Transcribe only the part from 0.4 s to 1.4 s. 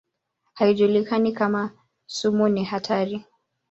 Haijulikani